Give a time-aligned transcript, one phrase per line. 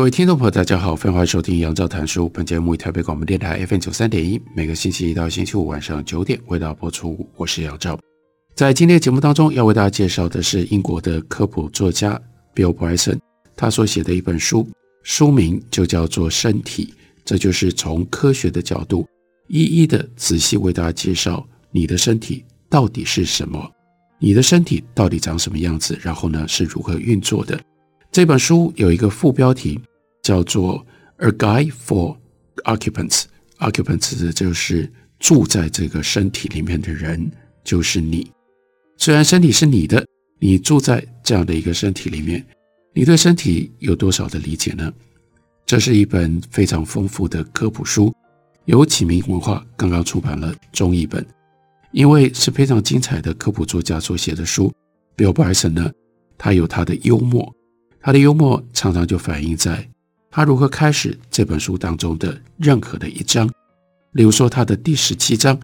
[0.00, 2.26] 各位听众朋友，大家好，欢迎收听杨照谈书。
[2.30, 7.28] 本节目以台北广播电台 FM 九三点一，每个星期一到星期五晚上九点为大家播出。
[7.36, 7.98] 我是杨照。
[8.54, 12.18] 在今天的节目当中，要为大家介绍的是英国的科普作家
[12.54, 13.18] Bill Bryson，
[13.54, 14.66] 他所写的一本书，
[15.02, 19.06] 书名就叫做《身体》，这就是从科学的角度，
[19.48, 23.70] 一一的仔细为大家介绍你的身体到底是什么，
[24.18, 27.60] 你的身体到底长什么样子，然后呢是如何运作的。
[28.10, 29.78] 这本书有一个副标题。
[30.22, 30.84] 叫做
[31.26, 32.16] 《A Guide for
[32.64, 33.22] Occupants》
[33.58, 37.30] ，Occupants 就是住在这个身体里面的人，
[37.64, 38.30] 就是你。
[38.96, 40.06] 虽然身体是你的，
[40.38, 42.44] 你住在这样的一个身体里面，
[42.94, 44.92] 你对身体有多少的理解呢？
[45.66, 48.12] 这是一本非常丰富的科普书，
[48.64, 51.24] 由启明文化刚刚出版了中译本。
[51.92, 54.72] 因为是非常精彩的科普作家所写的书
[55.16, 55.90] ，Bill Bryson 呢，
[56.38, 57.52] 他有他的幽默，
[58.00, 59.88] 他的幽默常常就反映在。
[60.30, 63.50] 他如何开始这本书当中的任何的一章？
[64.12, 65.58] 例如说，他的第十七章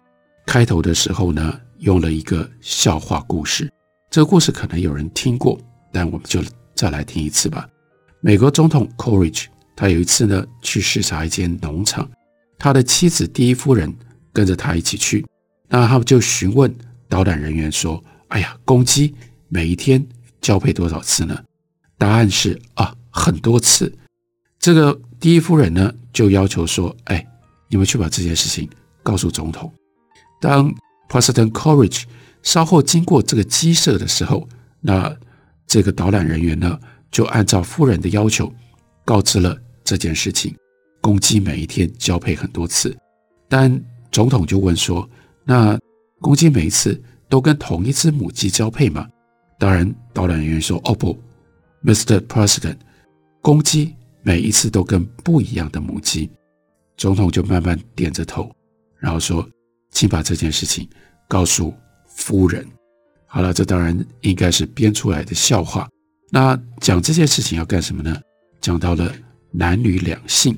[0.45, 3.71] 开头的时候呢，用了一个笑话故事。
[4.11, 5.57] 这个故事可能有人听过，
[5.93, 6.43] 但我们就
[6.75, 7.65] 再来听一次吧。
[8.19, 12.09] 美国总统 Coolidge，他有一次呢去视察一间农场，
[12.59, 13.93] 他的妻子第一夫人
[14.33, 15.25] 跟着他一起去。
[15.69, 16.73] 那他们就询问
[17.07, 19.15] 导览人员说：“哎呀，公鸡
[19.47, 20.05] 每一天
[20.41, 21.41] 交配多少次呢？”
[21.97, 23.93] 答案是啊，很多次。
[24.59, 27.25] 这个第一夫人呢，就要求说：“哎，
[27.69, 28.69] 你们去把这件事情
[29.03, 29.71] 告诉总统。”
[30.41, 30.73] 当
[31.09, 32.03] President Courage
[32.43, 34.47] 稍后经过这个鸡舍的时候，
[34.81, 35.15] 那
[35.65, 36.79] 这个导览人员呢，
[37.11, 38.51] 就按照夫人的要求
[39.05, 40.55] 告知了这件事情。
[41.01, 42.95] 公鸡每一天交配很多次，
[43.47, 43.81] 但
[44.11, 45.07] 总统就问说
[45.45, 45.79] ：“那
[46.19, 49.07] 公鸡每一次都跟同一只母鸡交配吗？”
[49.57, 51.17] 当然，导览人员说：“哦不
[51.83, 52.19] ，Mr.
[52.27, 52.77] President，
[53.41, 56.29] 公鸡。”每一次都跟不一样的母鸡，
[56.97, 58.53] 总统就慢慢点着头，
[58.97, 59.47] 然后说
[59.91, 60.87] ：“请把这件事情
[61.29, 61.73] 告诉
[62.07, 62.67] 夫人。”
[63.25, 65.87] 好了，这当然应该是编出来的笑话。
[66.29, 68.19] 那讲这件事情要干什么呢？
[68.59, 69.13] 讲到了
[69.51, 70.57] 男女两性，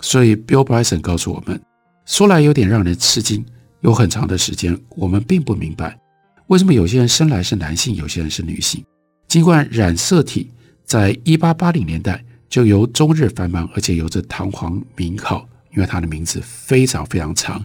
[0.00, 1.60] 所以 Bill Bryson 告诉我们，
[2.06, 3.44] 说来有点让人吃惊。
[3.80, 5.98] 有很长的时间，我们并不明白
[6.46, 8.82] 为什么有些人生来是男性，有些人是女性。
[9.28, 10.50] 尽管染色体
[10.84, 12.24] 在一八八零年代。
[12.48, 17.62] 就由中日繁忙，而且有着堂皇名号，因为它的名字非常非常长，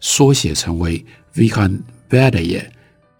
[0.00, 1.04] 缩写成为
[1.34, 2.64] Vihan Vadaye。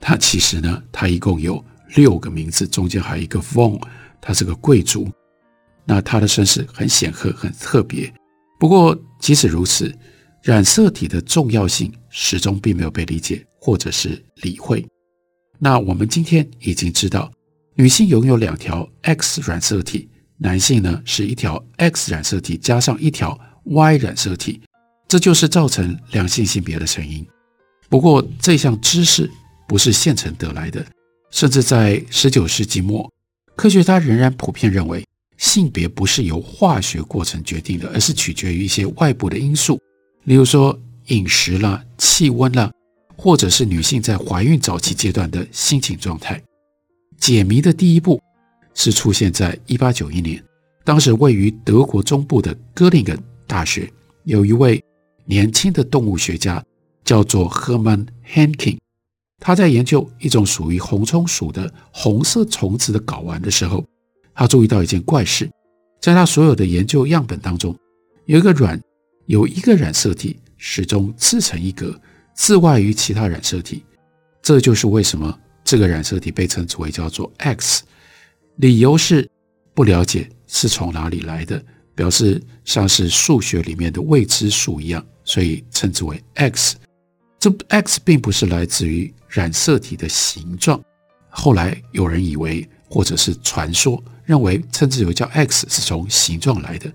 [0.00, 1.62] 它其实呢，它一共有
[1.94, 3.80] 六个名字，中间还有一个 Von，
[4.20, 5.10] 他是个贵族。
[5.84, 8.12] 那他的身世很显赫，很特别。
[8.58, 9.92] 不过即使如此，
[10.42, 14.86] 染色体的重要性始终并没有被理解或者是理会。
[15.58, 17.30] 那我们今天已经知道，
[17.74, 20.08] 女性拥有两条 X 染色体。
[20.42, 24.58] 男性呢，是一条 X 染色体加上一条 Y 染色体，
[25.06, 27.26] 这就是造成两性性别的成因。
[27.90, 29.30] 不过这项知识
[29.68, 30.82] 不是现成得来的，
[31.30, 33.12] 甚至在十九世纪末，
[33.54, 35.04] 科学家仍然普遍认为
[35.36, 39.78] 性别不是由化学过程决定的，而是取决于一些外部的因素，
[40.24, 42.72] 例如说饮食啦、气温啦，
[43.14, 46.42] 或者是女性在怀孕早期阶段的心情状态。
[47.18, 48.18] 解谜的第一步。
[48.74, 50.42] 是出现在一八九一年，
[50.84, 53.90] 当时位于德国中部的哥林根大学，
[54.24, 54.82] 有一位
[55.24, 56.62] 年轻的动物学家，
[57.04, 58.78] 叫做赫曼·汉金。
[59.38, 63.84] 他在研究一种属于红葱属的红色虫子的睾丸的时候，
[64.34, 65.50] 他注意到一件怪事，
[66.00, 67.76] 在他所有的研究样本当中，
[68.26, 68.80] 有一个卵
[69.26, 71.98] 有一个染色体始终自成一格，
[72.34, 73.82] 自外于其他染色体。
[74.42, 77.82] 这就是为什么这个染色体被称之为叫做 X。
[78.60, 79.26] 理由是
[79.72, 81.62] 不了解是从哪里来的，
[81.94, 86.76] 表示像是数学里面的未知数一样，所以称之为 X。
[87.38, 90.78] 这 X 并不是来自于染色体的形状。
[91.30, 96.92] 后来有人以为，或者是传说认为，称之为叫 X 是从形状来的。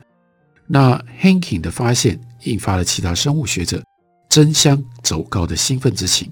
[0.68, 3.84] 那 Hanking 的发现引发了其他生物学者
[4.30, 6.32] 争相走高的兴奋之情。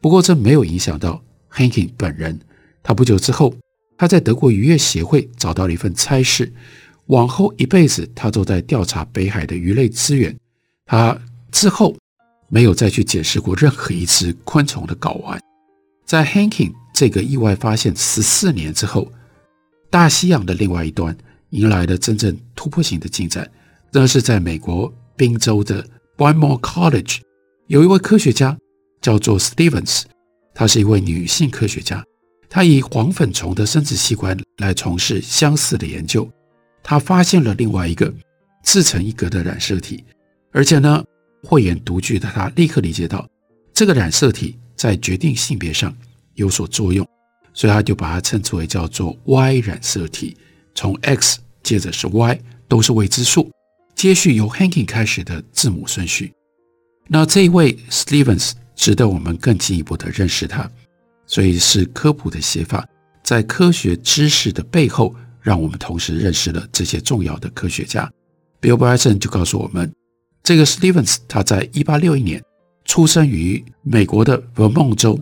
[0.00, 1.20] 不过这没有影响到
[1.52, 2.38] Hanking 本人，
[2.84, 3.52] 他不久之后。
[4.00, 6.50] 他在德国渔业协会找到了一份差事，
[7.08, 10.34] 往后一辈子他都在调查北海的鱼类资源。
[10.86, 11.14] 他
[11.52, 11.94] 之后
[12.48, 15.38] 没有再去检视过任何一只昆虫的睾丸。
[16.06, 19.12] 在 Hanking 这个意外发现十四年之后，
[19.90, 21.14] 大西洋的另外一端
[21.50, 23.46] 迎来了真正突破性的进展。
[23.92, 25.86] 那是在美国宾州的
[26.16, 27.18] Bryn College，
[27.66, 28.56] 有一位科学家
[29.02, 30.04] 叫做 Stevens，
[30.54, 32.02] 她是一位女性科学家。
[32.52, 36.28] 他以黄粉虫的生殖器官来从事相似的研究，
[36.82, 38.12] 他发现了另外一个
[38.64, 40.04] 自成一格的染色体，
[40.50, 41.02] 而且呢，
[41.44, 43.24] 慧眼独具的他立刻理解到
[43.72, 45.96] 这个染色体在决定性别上
[46.34, 47.06] 有所作用，
[47.54, 50.36] 所以他就把它称之为叫做 Y 染色体，
[50.74, 53.48] 从 X 接着是 Y，都是未知数，
[53.94, 56.32] 接续由 Hanking 开始的字母顺序。
[57.06, 60.68] 那这一位 Stevens 值得我们更进一步的认识他。
[61.30, 62.84] 所以是科普的写法，
[63.22, 68.10] 在科学知识的背后，让我们同时认识了这些重要的科学家。
[68.60, 69.94] Bill Bryson 就告诉我们，
[70.42, 72.42] 这个 Stevens 他在一八六一年
[72.84, 75.20] 出生于美国的 Vermont 州，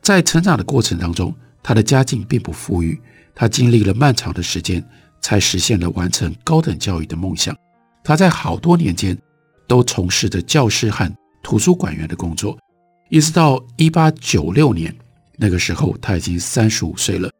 [0.00, 2.98] 在成长的过程当中，他的家境并不富裕，
[3.34, 4.82] 他经历了漫长的时间
[5.20, 7.54] 才实现了完成高等教育的梦想。
[8.02, 9.14] 他在好多年间
[9.68, 12.58] 都从事着教师和图书馆员的工作，
[13.10, 14.96] 一直到一八九六年。
[15.42, 17.30] 那个时候他已经三十五岁了，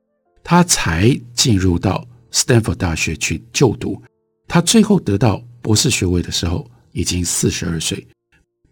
[0.43, 4.01] 他才进入到斯坦福大学去就读。
[4.49, 8.07] 他最后得到博士学位的时候已经四十二岁。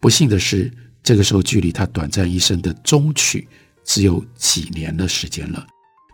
[0.00, 0.72] 不幸的是，
[1.02, 3.46] 这个时候距离他短暂一生的终曲
[3.84, 5.66] 只有几年的时间了。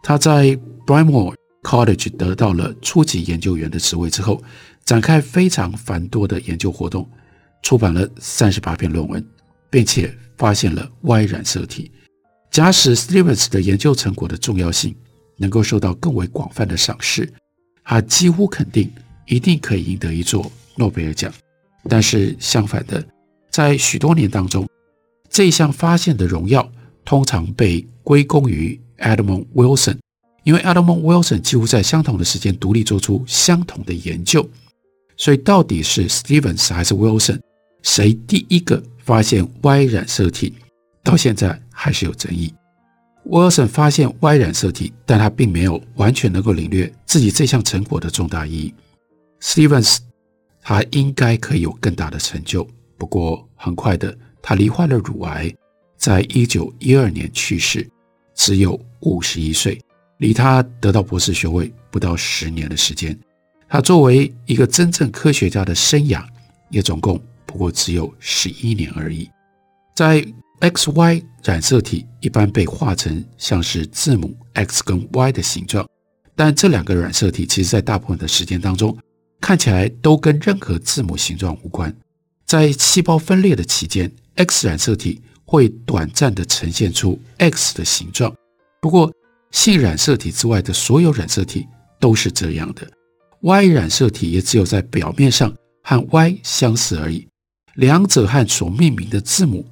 [0.02, 4.43] 他在 Bryn College 得到了初级研究员的职位之后，
[4.84, 7.08] 展开非常繁多的研究活动，
[7.62, 9.25] 出版了三十八篇论文，
[9.70, 11.93] 并且发现了 Y 染色体。
[12.54, 14.94] 假使 Stevens 的研究成果的重要性
[15.38, 17.28] 能够受到更为广泛的赏识，
[17.82, 18.88] 他几乎肯定
[19.26, 21.34] 一定可以赢得一座诺贝尔奖。
[21.88, 23.04] 但是相反的，
[23.50, 24.68] 在许多年当中，
[25.28, 26.70] 这一项发现的荣耀
[27.04, 29.98] 通常被归功于 Edmund Wilson，
[30.44, 34.48] 因为 Edmund Wilson 几乎在相同的时间独立做出相同的研究。
[35.16, 37.40] 所以到底是 Stevens 还是 Wilson，
[37.82, 40.54] 谁第一个发现 Y 染色体？
[41.02, 42.50] 到现在还是有争议。
[43.26, 48.75] Wilson 发现 Y 染色体，但他并没有完全能够领略自己这项成果的重大意义。
[49.42, 49.98] Stevens
[50.62, 52.66] 他应该可以有更大的成就，
[52.96, 55.54] 不过很快的，他罹患了乳癌，
[55.98, 57.87] 在一九一二年去世，
[58.34, 59.78] 只有五十一岁，
[60.16, 63.14] 离他得到博士学位不到十年的时间。
[63.69, 66.25] 他作为一个真正科学家的生涯，
[66.70, 69.30] 也总共不过只有十一年而已，
[69.94, 70.26] 在。
[70.60, 75.86] XY 染色体一般被画成像是字母 X 跟 Y 的形状，
[76.34, 78.96] 但这两个染色体其实在大部分的时间当中
[79.40, 81.94] 看起来都跟任何字母形状无关。
[82.46, 88.34] 在细胞分裂的期间，X 染色体会短暂地呈现出 X 的形状，
[88.80, 89.12] 不过
[89.50, 91.66] 性染色体之外的所有染色体
[92.00, 92.88] 都是这样的。
[93.40, 97.28] Y 染色体也只有在表面上和 Y 相似而已，
[97.75, 99.66] 两者和所命名的字母。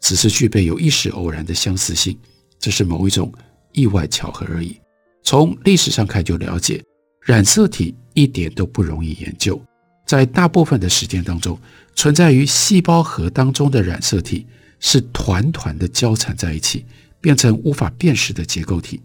[0.00, 2.18] 只是具备有一时偶然的相似性，
[2.58, 3.32] 这是某一种
[3.72, 4.78] 意外巧合而已。
[5.22, 6.82] 从历史上看就了解，
[7.20, 9.60] 染色体一点都不容易研究。
[10.06, 11.58] 在大部分的时间当中，
[11.94, 14.46] 存在于细胞核当中的染色体
[14.80, 16.86] 是团团的交缠在一起，
[17.20, 19.02] 变成无法辨识的结构体。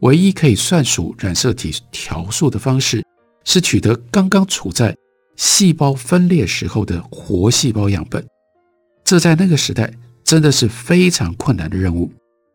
[0.00, 3.04] 唯一可以算数染色体条数的方式，
[3.44, 4.96] 是取得刚刚处在
[5.36, 8.26] 细胞分裂时候的活细胞样本。
[9.04, 9.92] 这在那个时代。
[10.30, 12.08] 真的是非常困难的任务。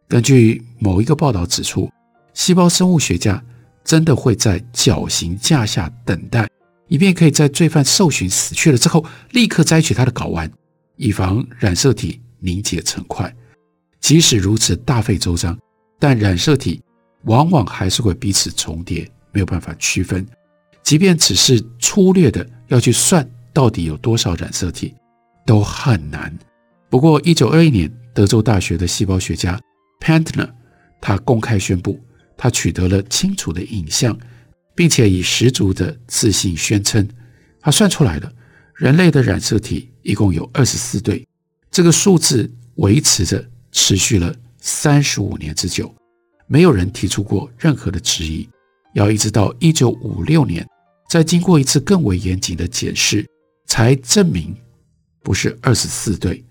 [0.08, 1.92] 根据某一个报道指出，
[2.34, 3.44] 细胞生物学家
[3.84, 6.48] 真的会在绞刑架下等待，
[6.88, 10.50] 以便可以在罪犯受刑死去了之后，立刻摘取他的睾丸，
[10.96, 13.36] 以防染色体凝结成块。
[14.00, 15.60] 即使如此大费周章，
[16.00, 16.82] 但染色体
[17.26, 20.26] 往往还是会彼此重叠，没有办法区分。
[20.82, 24.96] 即便只是粗略的要去算到底有多少染色体，
[25.46, 26.34] 都很难。
[26.90, 29.60] 不过，一九二一年，德州大学的细胞学家
[30.00, 30.50] Pentner，
[31.02, 32.00] 他公开宣布，
[32.38, 34.18] 他取得了清楚的影像，
[34.76, 37.08] 并且以十足的自信宣称，
[37.60, 38.32] 他算出来了，
[38.76, 41.28] 人类的染色体一共有二十四对，
[41.72, 45.94] 这个数字维持着，持续了三十五年之久，
[46.48, 48.48] 没有人提出过任何的质疑。
[48.94, 50.66] 要一直到一九五六年，
[51.10, 53.26] 再经过一次更为严谨的检视，
[53.66, 54.56] 才证明
[55.22, 56.45] 不是二十四对。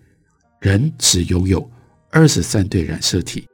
[0.65, 1.71] 人只拥有
[2.11, 3.47] 二十三对染色体。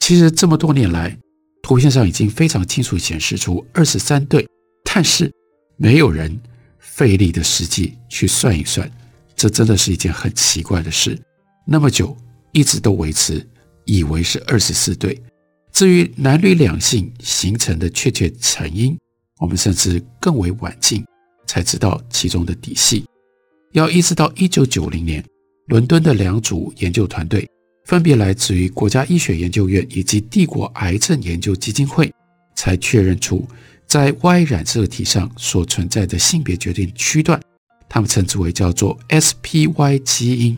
[0.00, 1.14] 其实这么多年来，
[1.62, 4.48] 图片上已经非常清楚显示出二十三对，
[4.82, 5.30] 但是
[5.76, 6.40] 没有人
[6.78, 8.90] 费力的实际去算一算，
[9.36, 11.20] 这真的是一件很奇怪的事。
[11.66, 12.16] 那么久
[12.52, 13.46] 一直都维持，
[13.84, 15.22] 以为是二十四对。
[15.70, 18.98] 至于男女两性形成的确切成因，
[19.38, 21.04] 我们甚至更为晚近
[21.46, 23.04] 才知道其中的底细。
[23.72, 25.22] 要一直到一九九零年，
[25.66, 27.48] 伦敦的两组研究团队，
[27.86, 32.12] 分别来自于国家医学研究院以及帝国癌症研究基金会，
[32.54, 33.46] 才确认出
[33.86, 37.40] 在 Y 染色体上所存在的性别决定区段，
[37.88, 40.56] 他们称之为叫做 SPY 基因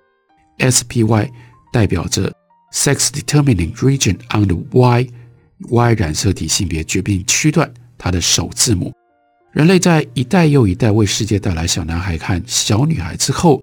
[0.58, 1.30] ，SPY
[1.72, 2.32] 代表着
[2.72, 5.08] Sex Determining Region on the Y
[5.70, 8.92] Y 染色体性别决定区段，它的首字母。
[9.52, 13.62] 人类在一代又一代为世界带来小男孩和小女孩之后，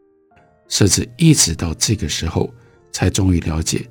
[0.73, 2.51] 甚至一直到这个时候，
[2.91, 3.87] 才终于了解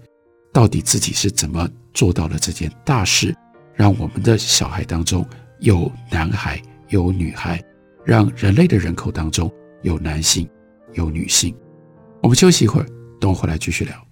[0.52, 3.32] 到底自己是怎么做到了这件大事，
[3.72, 5.24] 让我们的小孩当中
[5.60, 7.62] 有男孩有女孩，
[8.04, 9.48] 让人类的人口当中
[9.82, 10.48] 有男性
[10.94, 11.54] 有女性。
[12.20, 12.86] 我们休息一会儿，
[13.20, 14.11] 等我回来继续聊。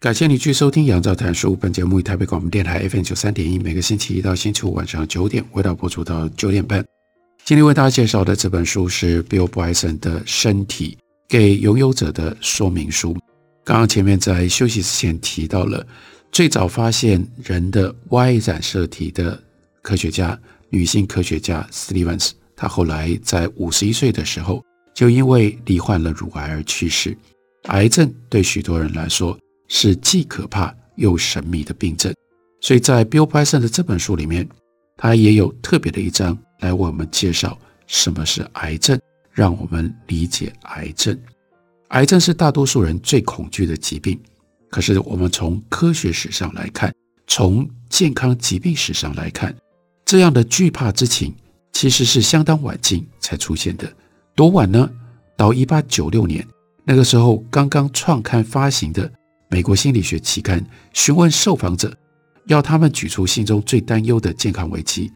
[0.00, 1.54] 感谢你继续收听《杨照谈书》。
[1.56, 6.86] 本节目以台北广播电台 FM 九三点一，每个星期一到星期五晚上九点，回到播出到九点半。
[7.44, 10.96] 今天为大家介绍的这本书是 Bill Bryson 的《身体
[11.28, 13.12] 给拥有者的说明书》。
[13.64, 15.84] 刚刚前面在休息之前提到了，
[16.30, 19.42] 最早发现人的 Y 染色体的
[19.82, 20.38] 科学家，
[20.70, 24.64] 女性科学家 Stevens，她后来在五十一岁的时候
[24.94, 27.18] 就因为罹患了乳癌而去世。
[27.64, 29.36] 癌症对许多人来说，
[29.68, 32.12] 是既可怕又神秘的病症，
[32.60, 34.48] 所以在 Bill Bryson 的这本书里面，
[34.96, 37.56] 他也有特别的一章来为我们介绍
[37.86, 38.98] 什么是癌症，
[39.30, 41.16] 让我们理解癌症。
[41.88, 44.18] 癌症是大多数人最恐惧的疾病，
[44.70, 46.92] 可是我们从科学史上来看，
[47.26, 49.54] 从健康疾病史上来看，
[50.04, 51.34] 这样的惧怕之情
[51.72, 53.90] 其实是相当晚近才出现的。
[54.34, 54.90] 多晚呢？
[55.36, 56.44] 到一八九六年，
[56.84, 59.10] 那个时候刚刚创刊发行的。
[59.50, 61.96] 美国心理学期刊询问受访者，
[62.46, 65.10] 要他们举出心中最担忧的健康危机。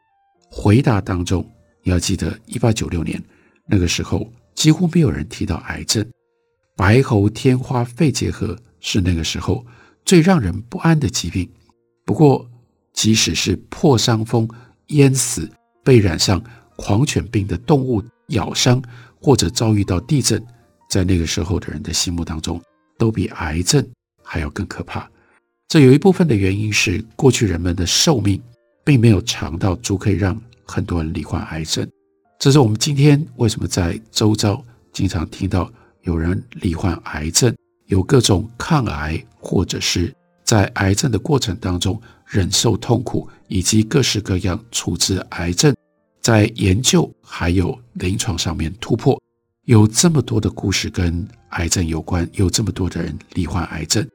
[0.49, 1.47] 回答当中，
[1.83, 3.23] 你要记得，一八九六年
[3.67, 6.07] 那个时候几乎没有人提到癌症。
[6.77, 9.65] 白喉、天花、肺结核是那个时候
[10.05, 11.49] 最让人不安的疾病。
[12.05, 12.51] 不过，
[12.95, 14.49] 即使是破伤风、
[14.89, 15.51] 淹死、
[15.85, 16.43] 被染上
[16.77, 18.83] 狂犬病的动物咬伤，
[19.21, 20.43] 或者遭遇到地震，
[20.89, 22.61] 在那个时候的人的心目当中，
[22.99, 23.87] 都比癌症。
[24.33, 25.07] 还要更可怕，
[25.69, 28.41] 这有一部分的原因是过去人们的寿命
[28.83, 31.87] 并没有长到足可以让很多人罹患癌症。
[32.39, 35.71] 这是我们今天为什么在周遭经常听到
[36.01, 37.55] 有人罹患癌症，
[37.89, 40.11] 有各种抗癌，或者是
[40.45, 45.77] 在癌症的过程当中忍受痛苦，以及各式各样处置癌症，
[46.23, 49.21] 在研究还有临床上面突破，
[49.67, 54.09] 有这么多的故事跟癌症有关，有这么多的人罹患癌症。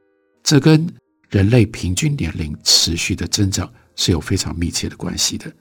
[0.47, 0.87] 这跟
[1.29, 5.51] 人类平均年龄持续的增长是有非常密切的关系的。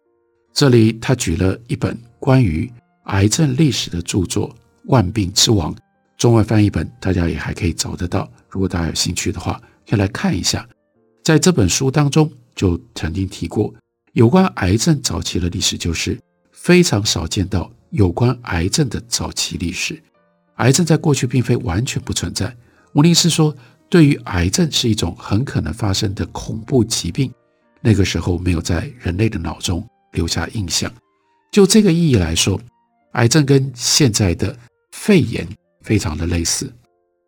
[0.55, 2.73] 这里他举了一本关于
[3.07, 4.49] 癌症历史的著作
[4.85, 5.75] 《万病之王》，
[6.16, 8.31] 中文翻译本大家也还可以找得到。
[8.49, 10.64] 如果大家有兴趣的话，可以来看一下。
[11.25, 13.75] 在这本书当中，就曾经提过
[14.12, 16.16] 有关癌症早期的历史，就是
[16.52, 20.00] 非常少见到有关癌症的早期历史。
[20.59, 22.57] 癌症在过去并非完全不存在。
[22.93, 23.55] 牟尼斯说，
[23.88, 27.33] 对于癌症是一种很可能发生的恐怖疾病，
[27.81, 30.93] 那个时候没有在人类的脑中留下印象。
[31.52, 32.61] 就这个意义来说，
[33.12, 34.57] 癌症跟现在的
[34.93, 35.47] 肺炎
[35.83, 36.73] 非常的类似。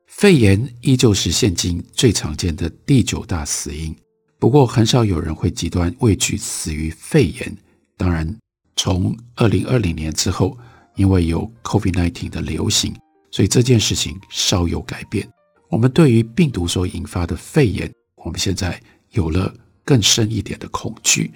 [0.06, 3.94] 肺炎依旧是现今最常见的第九大死因，
[4.38, 7.56] 不过很少有人会极端畏惧死于肺炎。
[7.96, 8.36] 当然，
[8.74, 10.58] 从二零二零年之后，
[10.96, 12.94] 因为有 COVID-19 的流行。
[13.30, 15.28] 所以这件事情稍有改变，
[15.70, 17.92] 我们对于病毒所引发的肺炎，
[18.24, 21.30] 我们现在有了更深一点的恐惧。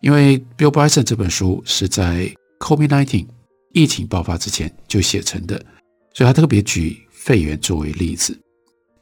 [0.00, 3.26] 因为 Bill Bryson 这本书是在 COVID-19
[3.72, 5.62] 疫情爆发之前就写成的，
[6.14, 8.38] 所以他特别举肺炎作为例子。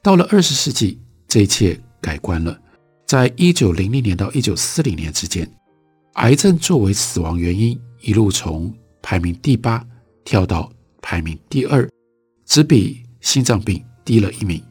[0.03, 2.59] 到了二十世纪，这一切改观了。
[3.07, 5.49] 在一九零零年到一九四零年之间，
[6.15, 9.85] 癌症作为死亡原因，一路从排名第八
[10.25, 10.71] 跳到
[11.01, 11.89] 排名第二。
[12.45, 14.63] 只比心脏病低了一名。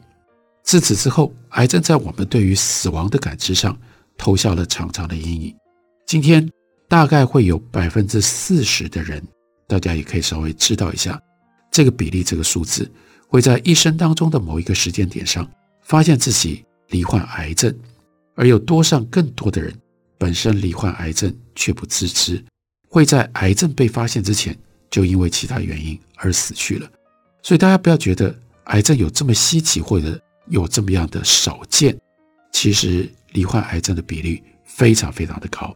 [0.68, 3.74] 自此之后，癌症在我们对于死亡的感知上
[4.18, 5.56] 投下了长长的阴影。
[6.06, 6.46] 今天
[6.86, 9.26] 大概会有百分之四十的人，
[9.66, 11.18] 大家也可以稍微知道一下
[11.72, 12.86] 这个比例，这个数字
[13.28, 15.50] 会在一生当中的某一个时间点上
[15.84, 17.74] 发现自己罹患癌症，
[18.34, 19.74] 而有多上更多的人
[20.18, 22.44] 本身罹患癌症却不自知，
[22.90, 24.54] 会在癌症被发现之前
[24.90, 26.86] 就因为其他原因而死去了。
[27.42, 31.96] 所以大家不要觉得癌症有这么稀奇，或者有这么样的少见。
[32.52, 35.74] 其实罹患癌症的比例非常非常的高。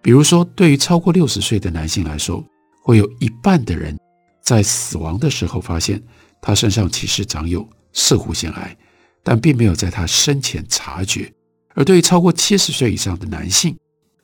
[0.00, 2.44] 比如说，对于超过六十岁的男性来说，
[2.82, 3.98] 会有一半的人
[4.42, 6.02] 在死亡的时候发现
[6.40, 8.76] 他身上其实长有射护腺癌，
[9.22, 11.32] 但并没有在他生前察觉。
[11.74, 13.76] 而对于超过七十岁以上的男性，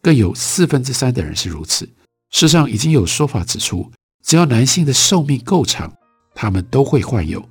[0.03, 1.87] 更有四分之三的人是如此。
[2.31, 3.91] 事实上，已经有说法指出，
[4.23, 5.93] 只要男性的寿命够长，
[6.35, 7.43] 他们都会患有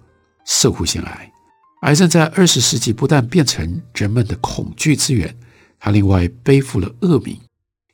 [0.46, 1.32] 射护腺癌。
[1.82, 5.36] 癌症在二十世纪不但变成人们的恐惧之源，
[5.78, 7.38] 还另外背负了恶名。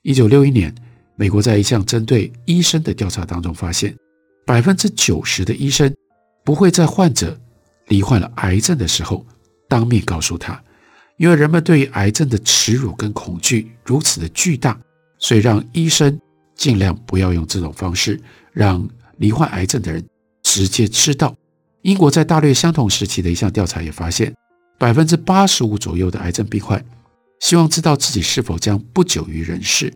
[0.04, 0.74] 一九六一年，
[1.16, 3.96] 美国在一项针对医生的调查当中发现，
[4.46, 5.94] 百分之九十的医生
[6.46, 7.40] 不会在患者
[7.88, 9.26] 罹患了癌症的时候
[9.68, 10.62] 当面告诉他，
[11.18, 14.80] 因为人们对于癌症的耻辱跟恐惧如此的巨大，
[15.20, 16.20] 所以让医生
[16.56, 18.20] 尽量不要用这种方式
[18.54, 20.04] 让罹患癌症的人。
[20.46, 21.34] 直接知道，
[21.84, 24.34] 英国在大略相同时期的一项调查也发现，
[24.80, 26.84] 百分之八十五左右的癌症病患
[27.42, 29.94] 希望知道自己是否将不久于人世。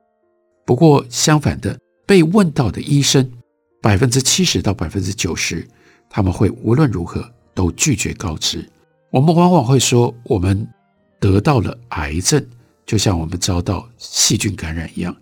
[0.65, 3.31] 不过相反的，被问到的医生，
[3.81, 5.65] 百分之七十到百分之九十，
[6.09, 8.69] 他们会无论如何都拒绝告知。
[9.09, 10.67] 我们往往会说，我们
[11.21, 12.45] 得到了癌症，
[12.85, 15.15] 就像我们遭到细菌感染一样，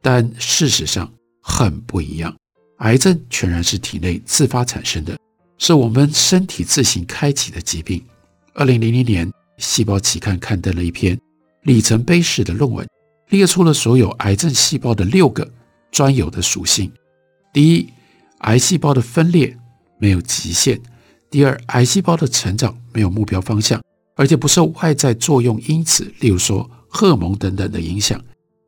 [0.00, 2.34] 但事实上很不一样。
[2.78, 5.14] 癌症全然是体内自发产生的，
[5.58, 8.02] 是我们身体自行开启的疾病。
[8.54, 11.18] 二零零零年，《细胞》期刊刊登了一篇
[11.62, 12.86] 里程碑式的论文，
[13.28, 15.50] 列出了所有癌症细胞的六个
[15.90, 16.90] 专有的属性：
[17.52, 17.88] 第一，
[18.38, 19.56] 癌细胞的分裂
[19.98, 20.78] 没有极限；
[21.30, 23.82] 第二，癌细胞的成长没有目标方向，
[24.14, 28.18] 而且不受外在作用因子，例如说荷尔蒙等等的影响；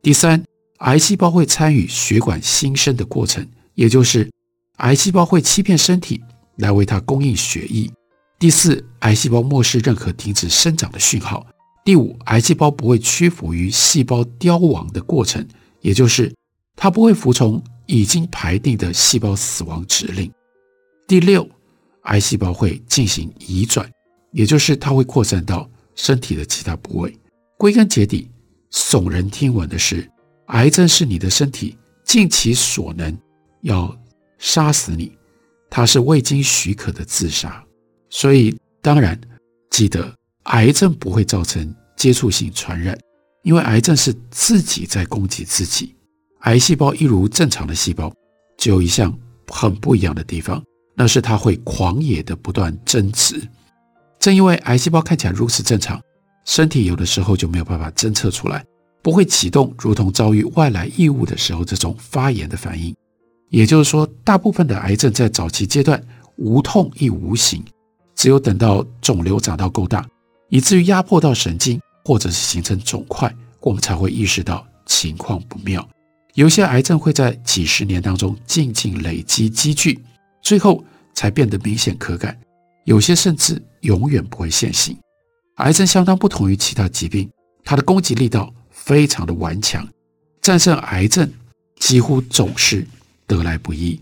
[0.01, 0.43] 第三，
[0.79, 3.47] 癌细胞会参与血管新生的过程。
[3.75, 4.29] 也就是，
[4.77, 6.21] 癌细胞会欺骗身体
[6.59, 7.91] 来为它供应血液。
[8.37, 11.45] 第四，癌细胞漠视任何停止生长的讯号。
[11.83, 15.45] 第五，癌细胞不会屈服于细胞凋亡的过程，
[15.81, 16.33] 也就是
[16.75, 20.31] 它不会服从已经排定的细胞死亡指令。
[21.07, 21.49] 第六，
[22.03, 23.89] 癌细胞会进行移转，
[24.31, 27.17] 也就是它会扩散到身体的其他部位。
[27.57, 28.29] 归根结底，
[28.71, 30.09] 耸人听闻的是，
[30.47, 33.17] 癌症是你的身体尽其所能。
[33.63, 33.93] 要
[34.37, 35.11] 杀死你，
[35.69, 37.63] 它是未经许可的自杀。
[38.09, 39.19] 所以，当然
[39.69, 42.97] 记得，癌症不会造成接触性传染，
[43.43, 45.95] 因为癌症是自己在攻击自己。
[46.41, 48.11] 癌细胞一如正常的细胞，
[48.57, 49.15] 只有一项
[49.47, 50.63] 很不一样的地方，
[50.95, 53.41] 那是它会狂野的不断增殖。
[54.19, 56.01] 正因为癌细胞看起来如此正常，
[56.45, 58.65] 身体有的时候就没有办法侦测出来，
[59.01, 62.95] 不会启动如同遭遇外来异物的时候这种发炎的反应。
[63.49, 66.01] 也就是说，大部分的癌症在早期阶段
[66.35, 67.63] 无痛亦无形，
[68.15, 70.07] 只有等到肿瘤长到够大，
[70.49, 75.87] 以至于压迫到神经，或者是形成肿块，我们才会意识到情况不妙。
[76.35, 79.99] 有些癌症会在几十年当中静静累积积聚，
[80.41, 80.83] 最后
[81.13, 82.31] 才变得明显可感；
[82.85, 84.95] 有些甚至永远不会现形。
[85.55, 87.29] 癌症相当不同于其他疾病，
[87.65, 89.85] 它的攻击力道非常的顽强，
[90.39, 91.29] 战胜癌症
[91.79, 92.87] 几乎总是
[93.29, 93.97] 得来不易，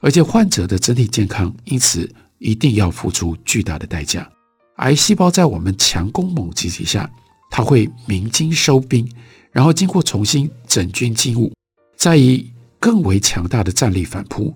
[0.00, 4.30] 而且患者的整体健康因此一定要付出巨大的代价。
[4.76, 7.10] 癌细胞在我们强攻猛击之下，
[7.50, 9.10] 它会鸣金收兵，
[9.50, 11.50] 然后经过重新整军经武，
[11.96, 14.54] 再以更为强大的战力反扑，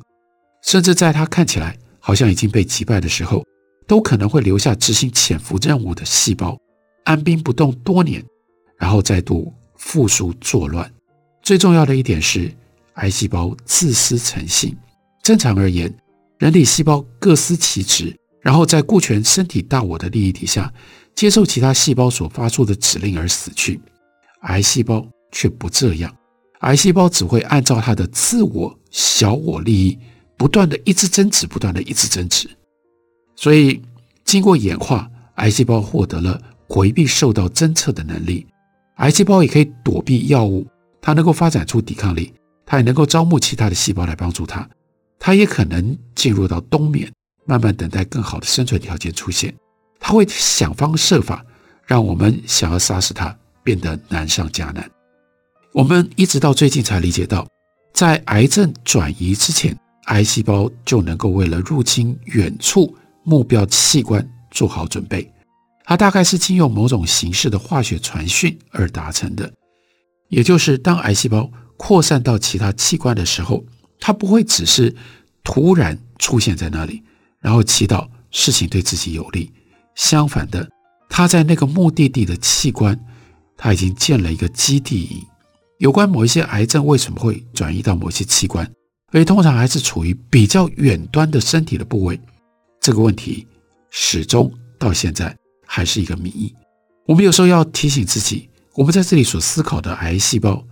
[0.62, 3.42] 甚至在它看起来好像已经被击败的时候。
[3.88, 6.58] 都可能会留下执行潜伏任务的细胞，
[7.04, 8.20] 按兵不动多年，
[8.76, 10.92] 然后再度复苏作乱。
[11.40, 12.52] 最重要的一点是，
[12.96, 14.76] 癌细胞自私成性。
[15.22, 15.92] 正常而言，
[16.38, 20.72] 人体细胞各司其职，然后在顾全身体大我的利益底下，
[21.14, 23.80] 接受其他细胞所发出的指令而死去。
[24.42, 26.14] 癌细胞却不这样，
[26.60, 29.98] 癌细胞只会按照它的自我小我利益，
[30.36, 32.48] 不断的一直增殖，不断的一直增殖。
[33.34, 33.82] 所以，
[34.24, 38.46] 经过演化，癌细胞获得了回避受到侦测的能力。
[38.96, 40.66] 癌细胞也可以躲避药物，
[41.02, 42.32] 它能够发展出抵抗力，
[42.66, 44.68] 它也能够招募其他的细胞来帮助它。
[45.18, 47.10] 它也可能进入到冬眠，
[47.46, 49.54] 慢慢等待更好的生存条件出现。
[49.98, 51.42] 它会想方设法
[51.86, 54.90] 让我们想要杀死它变得难上加难。
[55.72, 57.48] 我们一直到最近才理解到，
[57.94, 59.74] 在癌症转移之前，
[60.06, 62.94] 癌细胞就能够为了入侵远处。
[63.28, 65.28] 目标器官做好准备，
[65.84, 69.52] 它大概是经由某种形式的化学传讯而达成的。
[70.28, 73.64] 也就是当癌细胞扩散到其他器官的时候，
[74.00, 74.94] 它不会只是
[75.44, 77.02] 突然出现在那里，
[77.40, 79.50] 然后祈祷事情对自己有利。
[79.94, 80.68] 相反的，
[81.08, 82.98] 它在那个目的地的器官，
[83.56, 85.22] 它已经建了一个基地营。
[85.78, 88.70] 有关某一些癌症为什么会转移到某些器官，
[89.12, 92.18] 而通常还是处于比较远端的身体的部位。
[92.80, 93.46] 这个问题
[93.90, 95.36] 始终到现在
[95.66, 96.54] 还是一个谜。
[97.06, 100.64] 我们有时候要提醒自己，我们在这里所思考的癌细胞，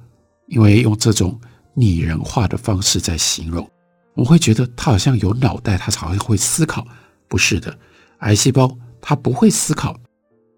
[0.46, 1.40] 因为用这种
[1.74, 3.68] 拟人化的方式在形容，
[4.14, 6.87] 我会觉得它好像有脑袋，它好像会思考。
[7.28, 7.76] 不是的，
[8.18, 9.98] 癌细胞它不会思考，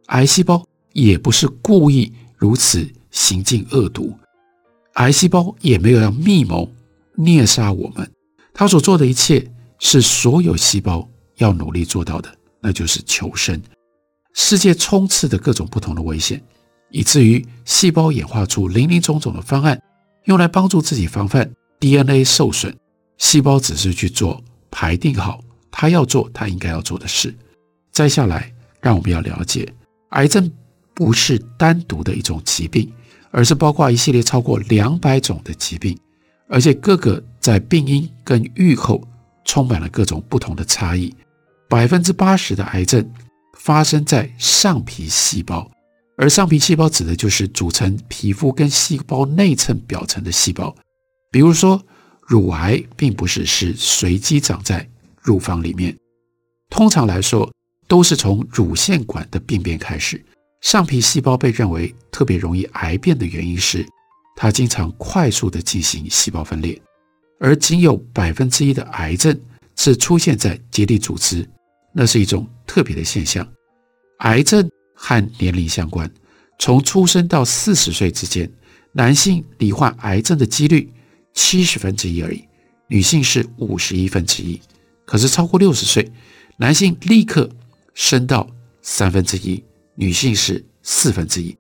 [0.07, 4.17] 癌细胞也不是故意如此行径恶毒，
[4.95, 6.71] 癌细胞也没有要密谋
[7.15, 8.11] 虐杀我们。
[8.53, 11.09] 它所做的一切是所有细胞。
[11.37, 13.63] 要努力做到的，那就是求生。
[14.33, 16.43] 世界充斥着各种不同的危险，
[16.91, 19.81] 以至于细胞演化出林林总总的方案，
[20.25, 22.77] 用来帮助自己防范 DNA 受损。
[23.19, 27.35] 细胞只是去做排定好它要做它应该要做的事。
[27.91, 29.67] 再下来，让我们要了解，
[30.11, 30.51] 癌症
[30.95, 32.93] 不是单独的一种疾病，
[33.31, 35.99] 而是包括一系列超过两百种的疾病，
[36.49, 39.03] 而且各个在病因跟预后
[39.45, 41.15] 充满了各种不同的差异。
[41.69, 43.11] 百分之八十的癌症
[43.59, 45.71] 发生在上皮细胞，
[46.17, 50.75] 而上皮细胞指的就是组成皮肤跟细胞内衬表层的细胞。
[51.31, 51.83] 比如说，
[52.23, 54.89] 乳癌并不是是随机长在
[55.21, 55.97] 乳房里面，
[56.71, 57.53] 通常来说
[57.87, 60.25] 都是从乳腺管的病变开始。
[60.63, 63.87] 上皮细胞被认为特别容易癌变的原因是，
[64.35, 66.81] 它经常快速地进行细胞分裂，
[67.39, 69.39] 而仅有百分之一的癌症
[69.77, 71.47] 是出现在结缔组织。
[71.93, 73.47] 那是一种特别的现象。
[74.21, 76.11] 癌症和年龄相关，
[76.59, 78.51] 从出生到四十岁之间，
[78.93, 80.91] 男性罹患癌症的几率
[81.35, 82.43] 七十分之一而已，
[82.89, 84.61] 女性是五十一分之一。
[85.05, 86.11] 可是超过六十岁，
[86.57, 87.49] 男性立刻
[87.95, 88.49] 升到
[88.83, 89.63] 三分之一，
[89.95, 91.57] 女性是四分之一。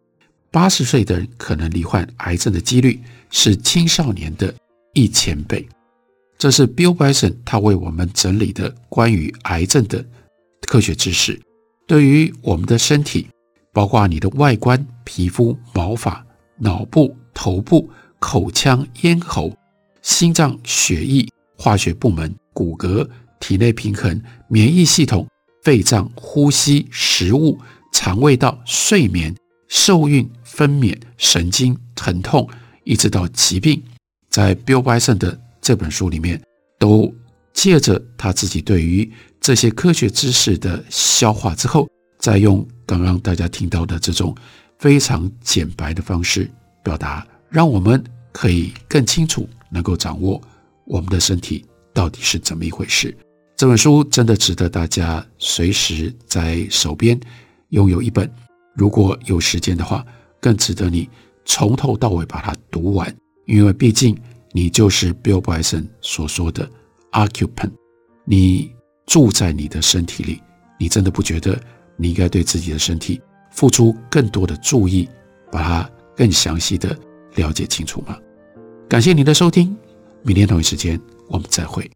[0.50, 4.52] 八十岁的人可能罹患癌症的几率是青少年的
[4.94, 5.68] 一千倍。
[6.38, 10.04] 这是 Bill Bryson 他为我们整理的关于癌症的。
[10.66, 11.40] 科学知识
[11.86, 13.28] 对于我们的身体，
[13.72, 16.24] 包括你的外观、皮肤、毛发、
[16.58, 19.56] 脑部、头部、口腔、咽喉、
[20.02, 25.28] 心脏、血液、化学部门、骨骼、体内平衡、免疫系统、
[25.62, 27.56] 肺脏、呼吸、食物、
[27.92, 29.32] 肠胃道、睡眠、
[29.68, 32.48] 受孕、分娩、神经、疼痛，
[32.82, 33.80] 一直到疾病，
[34.28, 36.42] 在 Bill Bryson 的这本书里面，
[36.80, 37.14] 都
[37.52, 39.08] 借着他自己对于。
[39.46, 44.34] 这些科学知识的消化之后，再用刚刚大家听到的这种
[44.80, 46.50] 非常简白的方式
[46.82, 50.42] 表达，让我们可以更清楚能够掌握
[50.84, 53.16] 我们的身体到底是怎么一回事。
[53.56, 57.16] 这本书真的值得大家随时在手边
[57.68, 58.28] 拥有一本，
[58.74, 60.04] 如果有时间的话，
[60.40, 61.08] 更值得你
[61.44, 64.18] 从头到尾把它读完，因为毕竟
[64.50, 66.68] 你就是 Bill Bryson 所说的
[67.12, 67.70] occupant，
[68.24, 68.72] 你
[69.06, 70.42] 住在你的身体里，
[70.78, 71.58] 你真的不觉得
[71.96, 75.08] 你应该对自己的身体付出更多的注意，
[75.50, 76.98] 把它更详细的
[77.36, 78.18] 了解清楚吗？
[78.88, 79.76] 感谢您的收听，
[80.22, 81.90] 明天同一时间我们再会。